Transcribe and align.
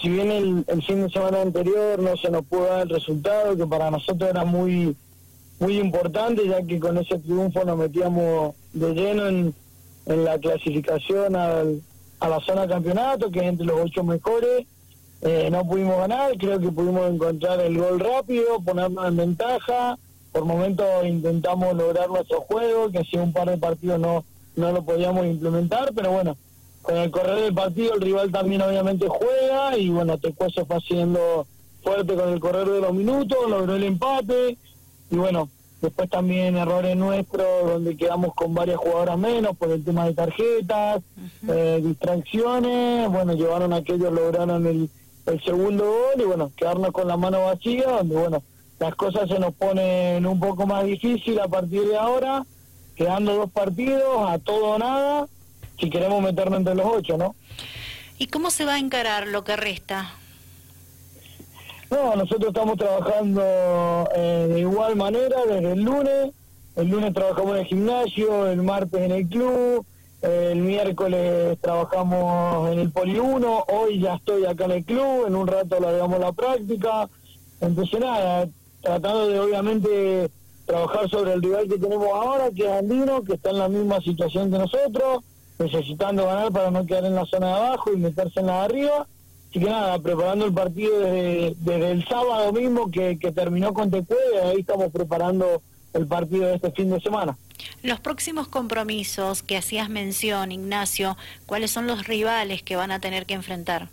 si 0.00 0.08
bien 0.08 0.30
el, 0.30 0.64
el, 0.68 0.82
fin 0.84 1.02
de 1.02 1.10
semana 1.10 1.42
anterior 1.42 1.98
no 1.98 2.16
se 2.16 2.30
nos 2.30 2.44
pudo 2.44 2.66
dar 2.66 2.82
el 2.82 2.90
resultado, 2.90 3.56
que 3.56 3.66
para 3.66 3.90
nosotros 3.90 4.30
era 4.30 4.44
muy 4.44 4.96
muy 5.58 5.78
importante, 5.78 6.46
ya 6.46 6.62
que 6.62 6.78
con 6.78 6.96
ese 6.96 7.18
triunfo 7.18 7.64
nos 7.64 7.76
metíamos 7.76 8.54
de 8.72 8.94
lleno 8.94 9.26
en, 9.26 9.52
en 10.06 10.24
la 10.24 10.38
clasificación 10.38 11.34
al, 11.34 11.82
a 12.20 12.28
la 12.28 12.38
zona 12.40 12.68
campeonato, 12.68 13.32
que 13.32 13.40
es 13.40 13.46
entre 13.46 13.66
los 13.66 13.80
ocho 13.80 14.04
mejores. 14.04 14.64
Eh, 15.22 15.48
no 15.50 15.66
pudimos 15.66 15.98
ganar, 15.98 16.36
creo 16.38 16.60
que 16.60 16.70
pudimos 16.70 17.10
encontrar 17.10 17.60
el 17.60 17.76
gol 17.76 17.98
rápido, 17.98 18.60
ponernos 18.64 19.08
en 19.08 19.16
ventaja. 19.16 19.98
Por 20.30 20.44
momentos 20.44 20.86
intentamos 21.04 21.74
lograr 21.74 22.08
nuestro 22.08 22.42
juego, 22.42 22.92
que 22.92 22.98
hacía 22.98 23.22
un 23.22 23.32
par 23.32 23.50
de 23.50 23.58
partidos 23.58 23.98
no, 23.98 24.24
no 24.54 24.70
lo 24.70 24.84
podíamos 24.84 25.26
implementar, 25.26 25.92
pero 25.94 26.12
bueno, 26.12 26.36
con 26.84 26.98
el 26.98 27.10
correr 27.10 27.40
del 27.40 27.54
partido 27.54 27.94
el 27.94 28.00
rival 28.02 28.30
también 28.30 28.60
obviamente 28.60 29.08
juega 29.08 29.76
y 29.76 29.88
bueno, 29.88 30.18
Tecuaso 30.18 30.66
fue 30.66 30.76
haciendo 30.76 31.46
fuerte 31.82 32.14
con 32.14 32.28
el 32.28 32.38
correr 32.38 32.68
de 32.68 32.80
los 32.80 32.92
minutos, 32.92 33.38
logró 33.48 33.74
el 33.74 33.84
empate 33.84 34.58
y 35.10 35.16
bueno, 35.16 35.48
después 35.80 36.10
también 36.10 36.56
errores 36.56 36.94
nuestros 36.94 37.46
donde 37.66 37.96
quedamos 37.96 38.34
con 38.34 38.52
varias 38.52 38.76
jugadoras 38.76 39.18
menos 39.18 39.56
por 39.56 39.70
el 39.70 39.82
tema 39.82 40.04
de 40.04 40.12
tarjetas, 40.12 41.02
eh, 41.48 41.80
distracciones, 41.82 43.08
bueno, 43.08 43.32
llevaron 43.32 43.72
a 43.72 43.82
que 43.82 43.94
ellos 43.94 44.12
lograron 44.12 44.66
el, 44.66 44.90
el 45.24 45.42
segundo 45.42 45.84
gol 45.84 46.22
y 46.22 46.24
bueno, 46.24 46.52
quedarnos 46.54 46.92
con 46.92 47.08
la 47.08 47.16
mano 47.16 47.46
vacía, 47.46 47.88
donde 47.88 48.14
bueno, 48.14 48.42
las 48.78 48.94
cosas 48.94 49.26
se 49.30 49.38
nos 49.38 49.54
ponen 49.54 50.26
un 50.26 50.38
poco 50.38 50.66
más 50.66 50.84
difícil 50.84 51.40
a 51.40 51.48
partir 51.48 51.88
de 51.88 51.96
ahora, 51.96 52.44
quedando 52.94 53.36
dos 53.36 53.50
partidos, 53.50 54.28
a 54.28 54.38
todo 54.38 54.72
o 54.72 54.78
nada, 54.78 55.28
si 55.78 55.90
queremos 55.90 56.22
meternos 56.22 56.58
entre 56.58 56.74
los 56.74 56.86
ocho, 56.86 57.16
¿no? 57.16 57.34
¿Y 58.18 58.26
cómo 58.28 58.50
se 58.50 58.64
va 58.64 58.74
a 58.74 58.78
encarar 58.78 59.26
lo 59.26 59.44
que 59.44 59.56
resta? 59.56 60.12
No, 61.90 62.16
nosotros 62.16 62.48
estamos 62.48 62.76
trabajando 62.76 63.42
eh, 64.14 64.46
de 64.50 64.60
igual 64.60 64.96
manera 64.96 65.36
desde 65.46 65.72
el 65.72 65.82
lunes. 65.82 66.32
El 66.76 66.88
lunes 66.88 67.14
trabajamos 67.14 67.52
en 67.52 67.60
el 67.60 67.66
gimnasio, 67.66 68.48
el 68.48 68.62
martes 68.62 69.00
en 69.00 69.12
el 69.12 69.28
club, 69.28 69.86
el 70.22 70.58
miércoles 70.58 71.56
trabajamos 71.60 72.72
en 72.72 72.80
el 72.80 72.90
Poli 72.90 73.18
1, 73.18 73.64
hoy 73.68 74.00
ya 74.00 74.14
estoy 74.14 74.44
acá 74.44 74.64
en 74.64 74.70
el 74.72 74.84
club, 74.84 75.26
en 75.26 75.36
un 75.36 75.46
rato 75.46 75.78
largamos 75.78 76.18
la 76.18 76.32
práctica. 76.32 77.08
Entonces 77.60 78.00
nada, 78.00 78.48
tratando 78.80 79.28
de 79.28 79.38
obviamente 79.38 80.30
trabajar 80.66 81.08
sobre 81.08 81.34
el 81.34 81.42
rival 81.42 81.68
que 81.68 81.78
tenemos 81.78 82.08
ahora, 82.08 82.50
que 82.50 82.64
es 82.64 82.72
Andino, 82.72 83.22
que 83.22 83.34
está 83.34 83.50
en 83.50 83.58
la 83.58 83.68
misma 83.68 84.00
situación 84.00 84.50
que 84.50 84.58
nosotros, 84.58 85.22
necesitando 85.58 86.26
ganar 86.26 86.52
para 86.52 86.70
no 86.70 86.86
quedar 86.86 87.04
en 87.04 87.14
la 87.14 87.26
zona 87.26 87.46
de 87.46 87.52
abajo 87.52 87.92
y 87.92 87.96
meterse 87.96 88.40
en 88.40 88.46
la 88.46 88.58
de 88.58 88.64
arriba. 88.64 89.06
Así 89.50 89.60
que 89.60 89.66
nada, 89.66 89.98
preparando 90.00 90.46
el 90.46 90.52
partido 90.52 90.98
desde, 91.00 91.90
el 91.90 92.04
sábado 92.06 92.52
mismo 92.52 92.90
que, 92.90 93.16
terminó 93.34 93.72
con 93.72 93.90
Tecué, 93.90 94.16
ahí 94.42 94.60
estamos 94.60 94.90
preparando 94.90 95.62
el 95.92 96.06
partido 96.06 96.48
de 96.48 96.56
este 96.56 96.72
fin 96.72 96.90
de 96.90 97.00
semana. 97.00 97.36
Los 97.82 98.00
próximos 98.00 98.48
compromisos 98.48 99.42
que 99.42 99.56
hacías 99.56 99.88
mención, 99.88 100.50
Ignacio, 100.50 101.16
¿cuáles 101.46 101.70
son 101.70 101.86
los 101.86 102.06
rivales 102.08 102.62
que 102.62 102.74
van 102.74 102.90
a 102.90 102.98
tener 102.98 103.26
que 103.26 103.34
enfrentar? 103.34 103.88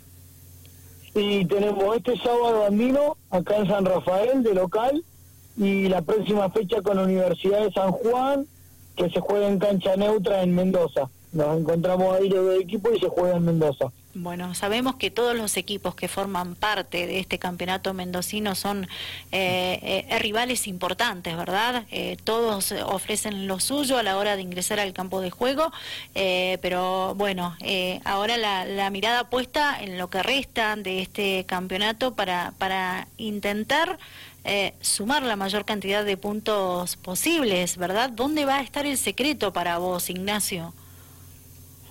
Y 1.14 1.46
tenemos 1.46 1.96
este 1.96 2.18
sábado 2.18 2.66
andino, 2.66 3.18
acá 3.30 3.58
en 3.58 3.68
San 3.68 3.86
Rafael, 3.86 4.42
de 4.42 4.56
local, 4.56 5.04
y 5.58 5.90
la 5.90 6.02
próxima 6.02 6.50
fecha 6.50 6.82
con 6.82 6.98
la 6.98 7.04
Universidad 7.04 7.64
de 7.66 7.72
San 7.72 7.92
Juan, 7.92 8.48
que 8.96 9.10
se 9.10 9.20
juega 9.20 9.48
en 9.48 9.60
cancha 9.60 9.96
neutra 9.96 10.42
en 10.42 10.56
Mendoza. 10.56 11.10
Nos 11.34 11.60
encontramos 11.60 12.14
ahí 12.16 12.30
los 12.30 12.60
equipo 12.60 12.92
y 12.94 13.00
se 13.00 13.08
juega 13.08 13.38
en 13.38 13.46
Mendoza. 13.46 13.92
Bueno, 14.14 14.54
sabemos 14.56 14.96
que 14.96 15.10
todos 15.10 15.36
los 15.38 15.56
equipos 15.56 15.96
que 15.96 16.10
forman 16.10 16.56
parte 16.56 17.08
de 17.08 17.20
este 17.20 17.40
campeonato 17.40 17.94
mendocino 17.94 18.56
son 18.56 18.90
eh, 19.32 20.06
eh, 20.10 20.20
rivales 20.20 20.68
importantes, 20.68 21.38
¿verdad? 21.38 21.86
Eh, 21.92 22.18
todos 22.26 22.74
ofrecen 22.86 23.48
lo 23.48 23.62
suyo 23.62 23.98
a 23.98 24.04
la 24.04 24.18
hora 24.18 24.36
de 24.36 24.42
ingresar 24.42 24.82
al 24.82 24.92
campo 24.92 25.22
de 25.22 25.32
juego, 25.32 25.72
pero 26.14 27.16
bueno, 27.16 27.56
ahora 28.04 28.36
la, 28.36 28.66
la, 28.66 28.90
mirada 28.90 29.30
puesta 29.30 29.82
en 29.82 29.98
lo 29.98 30.10
que 30.10 30.22
resta 30.22 30.76
de 30.76 31.02
este 31.02 31.46
campeonato 31.46 32.14
para, 32.14 32.54
para 32.58 33.08
intentar 33.18 33.98
sumar 34.82 35.24
la 35.24 35.36
mayor 35.38 35.64
cantidad 35.64 36.04
de 36.04 36.18
puntos 36.18 36.98
posibles, 36.98 37.78
¿verdad? 37.78 38.10
¿Dónde 38.10 38.44
va 38.44 38.58
a 38.58 38.62
estar 38.62 38.86
el 38.86 38.98
secreto 38.98 39.54
para 39.54 39.78
vos, 39.78 40.10
Ignacio? 40.10 40.74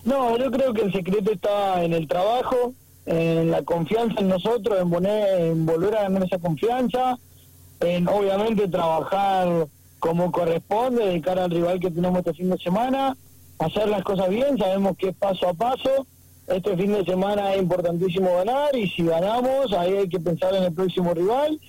No, 0.04 0.36
yo 0.38 0.50
creo 0.50 0.72
que 0.72 0.82
el 0.82 0.92
secreto 0.92 1.32
está 1.32 1.84
en 1.84 1.92
el 1.92 2.08
trabajo, 2.08 2.72
en 3.06 3.50
la 3.50 3.62
confianza 3.62 4.20
en 4.20 4.28
nosotros, 4.28 4.78
en, 4.80 5.06
en 5.06 5.66
volver 5.66 5.96
a 5.96 6.02
ganar 6.02 6.24
esa 6.24 6.38
confianza, 6.38 7.18
en 7.80 8.08
obviamente 8.08 8.68
trabajar 8.68 9.66
como 9.98 10.32
corresponde 10.32 11.06
de 11.06 11.20
cara 11.20 11.44
al 11.44 11.50
rival 11.50 11.80
que 11.80 11.90
tenemos 11.90 12.18
este 12.18 12.34
fin 12.34 12.50
de 12.50 12.58
semana, 12.58 13.16
hacer 13.58 13.88
las 13.88 14.02
cosas 14.02 14.30
bien, 14.30 14.56
sabemos 14.58 14.96
que 14.96 15.08
es 15.08 15.16
paso 15.16 15.48
a 15.48 15.54
paso, 15.54 16.06
este 16.46 16.76
fin 16.76 16.92
de 16.92 17.04
semana 17.04 17.54
es 17.54 17.62
importantísimo 17.62 18.34
ganar 18.34 18.74
y 18.74 18.88
si 18.90 19.04
ganamos 19.04 19.72
ahí 19.72 19.92
hay 19.92 20.08
que 20.08 20.18
pensar 20.18 20.54
en 20.54 20.64
el 20.64 20.72
próximo 20.72 21.14
rival. 21.14 21.60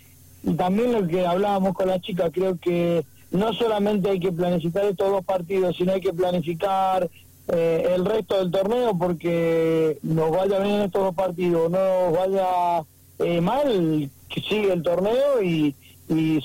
Y 0.44 0.54
también 0.56 0.92
lo 0.92 1.08
que 1.08 1.26
hablábamos 1.26 1.76
con 1.76 1.88
la 1.88 2.00
chica, 2.00 2.32
creo 2.32 2.58
que 2.58 3.06
no 3.30 3.54
solamente 3.54 4.10
hay 4.10 4.20
que 4.20 4.32
planificar 4.32 4.86
estos 4.86 5.12
dos 5.12 5.24
partidos, 5.24 5.76
sino 5.78 5.94
hay 5.94 6.02
que 6.02 6.14
planificar 6.14 7.08
eh, 7.54 7.92
el 7.96 8.06
resto 8.06 8.38
del 8.38 8.50
torneo 8.50 8.98
porque 8.98 9.98
nos 10.04 10.32
vaya 10.32 10.60
bien 10.60 10.76
en 10.76 10.82
estos 10.84 11.04
dos 11.04 11.16
partidos, 11.16 11.70
no 11.70 12.10
nos 12.10 12.18
vaya 12.18 12.84
eh, 13.20 13.42
mal, 13.42 14.10
sigue 14.48 14.72
el 14.72 14.82
torneo 14.82 15.44
y, 15.44 15.76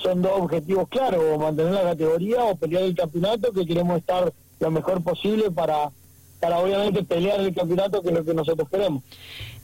son 0.01 0.21
dos 0.21 0.31
objetivos 0.35 0.87
claros, 0.87 1.37
mantener 1.37 1.73
la 1.73 1.83
categoría 1.83 2.41
o 2.45 2.55
pelear 2.55 2.83
el 2.83 2.95
campeonato, 2.95 3.51
que 3.51 3.65
queremos 3.65 3.97
estar 3.97 4.31
lo 4.61 4.71
mejor 4.71 5.03
posible 5.03 5.51
para, 5.51 5.91
para 6.39 6.59
obviamente 6.59 7.03
pelear 7.03 7.41
el 7.41 7.53
campeonato, 7.53 8.01
que 8.01 8.07
es 8.07 8.13
lo 8.13 8.23
que 8.23 8.33
nosotros 8.33 8.69
queremos. 8.69 9.03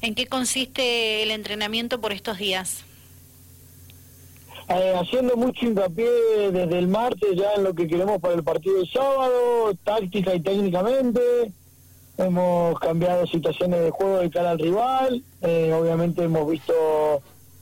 ¿En 0.01 0.13
qué 0.13 0.27
consiste 0.27 1.23
el 1.23 1.31
entrenamiento 1.31 2.01
por 2.01 2.11
estos 2.11 2.37
días? 2.37 2.83
Eh, 4.69 4.93
haciendo 4.97 5.35
mucho 5.35 5.65
hincapié 5.65 6.09
desde 6.51 6.79
el 6.79 6.87
martes 6.87 7.35
ya 7.35 7.53
en 7.55 7.63
lo 7.65 7.73
que 7.73 7.87
queremos 7.87 8.19
para 8.19 8.33
el 8.33 8.43
partido 8.43 8.77
del 8.77 8.89
sábado, 8.89 9.73
táctica 9.83 10.33
y 10.33 10.39
técnicamente. 10.39 11.51
Hemos 12.17 12.79
cambiado 12.79 13.25
situaciones 13.27 13.81
de 13.81 13.89
juego 13.89 14.19
de 14.19 14.29
cara 14.29 14.51
al 14.51 14.59
rival. 14.59 15.23
Eh, 15.41 15.73
obviamente 15.73 16.23
hemos 16.23 16.49
visto 16.49 16.73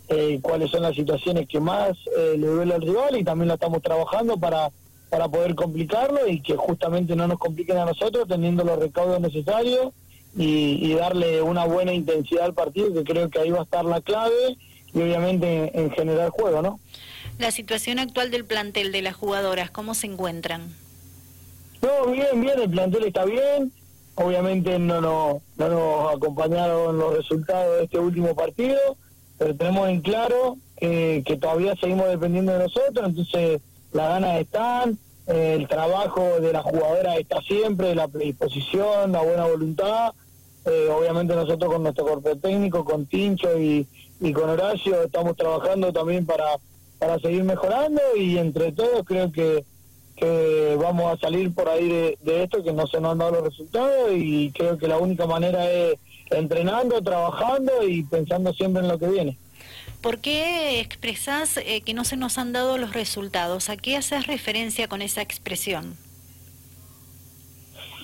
eh, 0.09 0.39
cuáles 0.41 0.69
son 0.69 0.83
las 0.83 0.95
situaciones 0.95 1.47
que 1.47 1.59
más 1.59 1.97
le 2.15 2.45
duele 2.45 2.75
al 2.75 2.81
rival 2.81 3.17
y 3.17 3.23
también 3.23 3.47
la 3.47 3.55
estamos 3.55 3.81
trabajando 3.81 4.37
para, 4.37 4.69
para 5.09 5.27
poder 5.27 5.55
complicarlo 5.55 6.27
y 6.27 6.41
que 6.41 6.55
justamente 6.55 7.15
no 7.15 7.27
nos 7.27 7.39
compliquen 7.39 7.77
a 7.77 7.85
nosotros 7.85 8.27
teniendo 8.27 8.63
los 8.63 8.77
recaudos 8.77 9.19
necesarios 9.19 9.93
y, 10.37 10.85
y 10.85 10.93
darle 10.95 11.41
una 11.41 11.65
buena 11.65 11.93
intensidad 11.93 12.45
al 12.45 12.53
partido, 12.53 12.93
que 12.93 13.03
creo 13.03 13.29
que 13.29 13.39
ahí 13.39 13.51
va 13.51 13.59
a 13.59 13.63
estar 13.63 13.85
la 13.85 14.01
clave 14.01 14.57
y 14.93 15.01
obviamente 15.01 15.71
en 15.79 15.91
generar 15.91 16.29
juego, 16.29 16.61
¿no? 16.61 16.79
La 17.41 17.49
situación 17.49 17.97
actual 17.97 18.29
del 18.29 18.45
plantel 18.45 18.91
de 18.91 19.01
las 19.01 19.15
jugadoras, 19.15 19.71
¿cómo 19.71 19.95
se 19.95 20.05
encuentran? 20.05 20.75
No, 21.81 22.11
bien, 22.11 22.39
bien, 22.39 22.61
el 22.61 22.69
plantel 22.69 23.05
está 23.05 23.25
bien. 23.25 23.73
Obviamente 24.13 24.77
no 24.77 25.01
nos, 25.01 25.41
no 25.57 25.69
nos 25.69 26.15
acompañaron 26.15 26.99
los 26.99 27.17
resultados 27.17 27.79
de 27.79 27.85
este 27.85 27.97
último 27.97 28.35
partido, 28.35 28.77
pero 29.39 29.55
tenemos 29.55 29.89
en 29.89 30.01
claro 30.01 30.57
que, 30.77 31.23
que 31.25 31.35
todavía 31.35 31.75
seguimos 31.77 32.09
dependiendo 32.09 32.53
de 32.53 32.59
nosotros, 32.59 33.09
entonces 33.09 33.59
las 33.91 34.09
ganas 34.09 34.39
están, 34.39 34.99
el 35.25 35.67
trabajo 35.67 36.39
de 36.41 36.53
las 36.53 36.61
jugadoras 36.61 37.17
está 37.17 37.41
siempre, 37.41 37.95
la 37.95 38.07
predisposición, 38.07 39.13
la 39.13 39.23
buena 39.23 39.47
voluntad. 39.47 40.13
Eh, 40.65 40.89
obviamente 40.95 41.35
nosotros 41.35 41.73
con 41.73 41.81
nuestro 41.81 42.05
cuerpo 42.05 42.35
técnico, 42.35 42.85
con 42.85 43.07
Tincho 43.07 43.57
y, 43.57 43.87
y 44.19 44.31
con 44.31 44.47
Horacio 44.47 45.01
estamos 45.01 45.35
trabajando 45.35 45.91
también 45.91 46.23
para, 46.23 46.45
para 47.01 47.17
seguir 47.17 47.43
mejorando 47.43 47.99
y 48.15 48.37
entre 48.37 48.71
todos 48.73 49.03
creo 49.05 49.31
que, 49.31 49.65
que 50.15 50.77
vamos 50.79 51.11
a 51.11 51.19
salir 51.19 51.51
por 51.51 51.67
ahí 51.67 52.15
de, 52.21 52.43
esto, 52.43 52.63
que 52.63 52.73
no 52.73 52.85
se 52.85 53.01
nos 53.01 53.13
han 53.13 53.17
dado 53.17 53.31
los 53.31 53.43
resultados 53.45 54.11
y 54.13 54.51
creo 54.51 54.77
que 54.77 54.87
la 54.87 54.99
única 54.99 55.25
manera 55.25 55.67
es 55.67 55.95
entrenando, 56.29 57.01
trabajando 57.01 57.71
y 57.87 58.03
pensando 58.03 58.53
siempre 58.53 58.83
en 58.83 58.87
lo 58.87 58.99
que 58.99 59.07
viene. 59.07 59.35
¿Por 59.99 60.19
qué 60.19 60.79
expresás 60.79 61.57
eh, 61.57 61.81
que 61.81 61.95
no 61.95 62.05
se 62.05 62.17
nos 62.17 62.37
han 62.37 62.53
dado 62.53 62.77
los 62.77 62.93
resultados? 62.93 63.69
¿A 63.71 63.77
qué 63.77 63.97
haces 63.97 64.27
referencia 64.27 64.87
con 64.87 65.01
esa 65.01 65.23
expresión? 65.23 65.97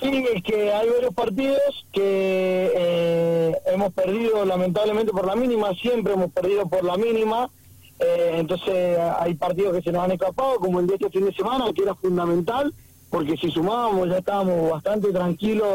Sí, 0.02 0.26
es 0.34 0.42
que 0.42 0.74
hay 0.74 0.90
varios 0.90 1.14
partidos 1.14 1.86
que 1.94 2.72
eh, 2.76 3.56
hemos 3.68 3.94
perdido 3.94 4.44
lamentablemente 4.44 5.12
por 5.12 5.28
la 5.28 5.36
mínima, 5.36 5.76
siempre 5.76 6.14
hemos 6.14 6.32
perdido 6.32 6.68
por 6.68 6.84
la 6.84 6.98
mínima, 6.98 7.52
eh, 8.00 8.32
entonces 8.36 8.98
hay 9.20 9.34
partidos 9.36 9.76
que 9.76 9.82
se 9.82 9.92
nos 9.92 10.04
han 10.04 10.12
escapado, 10.12 10.58
como 10.60 10.80
el 10.80 10.88
de 10.88 10.96
este 10.96 11.10
fin 11.10 11.26
de 11.26 11.34
semana, 11.34 11.66
que 11.74 11.84
era 11.84 11.96
fundamental, 11.96 12.74
porque 13.10 13.38
si 13.38 13.50
sumábamos 13.50 14.10
ya 14.10 14.18
estábamos 14.18 14.72
bastante 14.72 15.12
tranquilos 15.12 15.68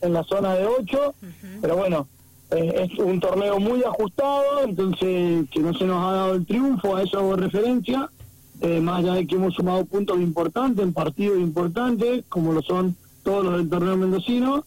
en, 0.00 0.12
la 0.12 0.22
zona 0.24 0.54
de 0.54 0.66
8, 0.66 1.14
pero 1.60 1.76
bueno, 1.76 2.06
eh, 2.50 2.88
es 2.90 2.98
un 2.98 3.20
torneo 3.20 3.60
muy 3.60 3.82
ajustado, 3.82 4.64
entonces 4.64 5.48
que 5.50 5.60
no 5.60 5.72
se 5.72 5.84
nos 5.84 6.04
ha 6.04 6.12
dado 6.12 6.34
el 6.34 6.46
triunfo, 6.46 6.96
a 6.96 7.02
eso 7.02 7.18
hago 7.18 7.36
referencia, 7.36 8.10
eh, 8.60 8.80
más 8.80 8.98
allá 8.98 9.14
de 9.14 9.26
que 9.26 9.36
hemos 9.36 9.54
sumado 9.54 9.84
puntos 9.86 10.20
importantes 10.20 10.84
en 10.84 10.92
partidos 10.92 11.38
importantes, 11.38 12.24
como 12.28 12.52
lo 12.52 12.60
son 12.60 12.96
todos 13.22 13.44
los 13.44 13.56
del 13.56 13.70
torneo 13.70 13.96
mendocino, 13.96 14.64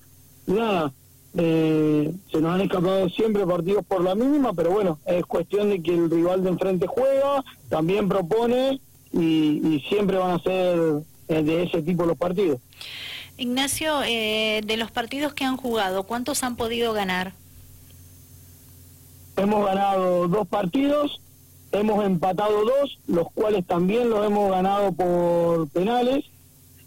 nada, 0.48 0.92
eh, 1.36 2.14
se 2.32 2.42
nos 2.42 2.54
han 2.54 2.62
escapado 2.62 3.10
siempre 3.10 3.46
partidos 3.46 3.84
por 3.86 4.04
la 4.04 4.14
mínima, 4.14 4.54
pero 4.54 4.72
bueno, 4.72 5.00
es 5.06 5.26
cuestión 5.26 5.70
de 5.70 5.82
que 5.82 5.94
el 5.94 6.10
rival 6.10 6.44
de 6.44 6.50
enfrente 6.50 6.86
juega, 6.86 7.44
también 7.70 8.08
propone 8.08 8.80
y, 9.12 9.84
siempre 9.90 10.18
van 10.18 10.32
a 10.32 10.40
ser 10.40 11.02
eh, 11.28 11.44
de 11.44 11.64
ese 11.64 11.82
tipo 11.82 12.06
los 12.06 12.18
partidos. 12.18 12.60
Ignacio, 13.38 14.04
eh, 14.04 14.62
de 14.64 14.78
los 14.78 14.92
partidos 14.92 15.34
que 15.34 15.44
han 15.44 15.58
jugado, 15.58 16.04
¿cuántos 16.04 16.44
han 16.44 16.56
podido 16.56 16.94
ganar? 16.94 17.34
Hemos 19.36 19.66
ganado 19.66 20.28
dos 20.28 20.48
partidos, 20.48 21.20
hemos 21.72 22.06
empatado 22.06 22.64
dos, 22.64 23.00
los 23.08 23.32
cuales 23.32 23.66
también 23.66 24.12
los 24.12 24.24
hemos 24.24 24.52
ganado 24.52 24.92
por 24.92 25.68
penales 25.70 26.26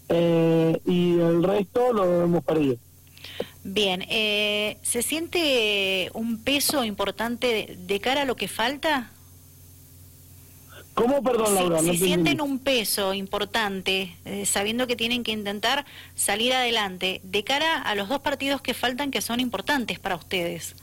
y 0.09 1.19
el 1.19 1.43
resto 1.43 1.91
lo 1.91 2.23
hemos 2.23 2.45
perdido. 2.45 2.77
Bien, 3.69 4.01
eh, 4.07 4.77
¿se 4.81 5.01
siente 5.01 6.09
un 6.13 6.41
peso 6.41 6.85
importante 6.85 7.77
de, 7.77 7.99
cara 7.99 8.21
a 8.21 8.25
lo 8.25 8.37
que 8.37 8.47
falta? 8.47 9.11
¿Cómo, 10.93 11.21
perdón, 11.21 11.53
Laura? 11.53 11.79
Si, 11.81 11.97
sienten 11.97 12.39
un 12.39 12.59
peso 12.59 13.13
importante, 13.13 14.15
eh, 14.23 14.45
sabiendo 14.45 14.87
que 14.87 14.95
tienen 14.95 15.21
que 15.21 15.33
intentar 15.33 15.85
salir 16.15 16.53
adelante, 16.53 17.19
de 17.25 17.43
cara 17.43 17.81
a 17.81 17.93
los 17.93 18.07
dos 18.07 18.21
partidos 18.21 18.61
que 18.61 18.73
faltan 18.73 19.11
que 19.11 19.19
son 19.19 19.41
importantes 19.41 19.99
para 19.99 20.15
ustedes. 20.15 20.73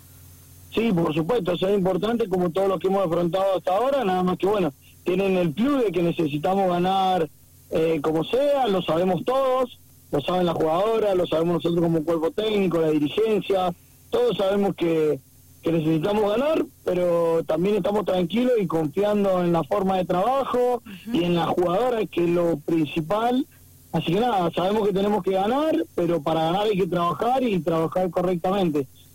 Sí, 0.75 0.93
por 0.93 1.15
supuesto, 1.15 1.57
son 1.57 1.73
importantes 1.73 2.29
como 2.29 2.51
todos 2.51 2.69
los 2.69 2.81
que 2.81 2.89
hemos 2.89 3.07
afrontado 3.07 3.57
hasta 3.57 3.75
ahora, 3.75 4.05
nada 4.05 4.23
más 4.23 4.37
que 4.37 4.47
bueno, 4.47 4.75
tienen 5.05 5.39
el 5.39 5.55
plus 5.55 5.85
de 5.85 5.91
que 5.91 6.03
necesitamos 6.03 6.69
ganar 6.69 7.31
eh, 7.71 8.01
como 8.03 8.25
sea, 8.25 8.69
lo 8.69 8.83
sabemos 8.83 9.25
todos, 9.25 9.81
lo 10.15 10.21
saben 10.21 10.47
las 10.47 10.55
jugadoras, 10.55 11.17
lo 11.17 11.27
sabemos 11.27 11.55
nosotros 11.55 11.83
como 11.83 12.05
cuerpo 12.05 12.31
técnico, 12.31 12.79
la 12.79 12.91
dirigencia, 12.91 13.75
todos 14.11 14.37
sabemos 14.37 14.77
que, 14.77 15.19
necesitamos 15.65 16.31
ganar, 16.31 16.65
pero 16.85 17.43
también 17.45 17.77
estamos 17.77 18.05
tranquilos 18.05 18.53
y 18.61 18.67
confiando 18.67 19.43
en 19.43 19.51
la 19.53 19.65
forma 19.65 19.97
de 19.97 20.05
trabajo 20.05 20.83
y 21.11 21.25
en 21.25 21.35
las 21.35 21.49
jugadoras, 21.49 22.05
que 22.13 22.25
es 22.25 22.31
lo 22.31 22.59
principal. 22.59 23.45
Así 23.91 24.13
que 24.13 24.21
nada, 24.21 24.51
sabemos 24.55 24.87
que 24.87 24.93
tenemos 24.93 25.23
que 25.25 25.33
ganar, 25.33 25.75
pero 25.97 26.23
para 26.23 26.45
ganar 26.45 26.67
hay 26.67 26.77
que 26.77 26.87
trabajar 26.87 27.43
y 27.43 27.59
trabajar 27.61 28.11
correctamente. 28.11 28.87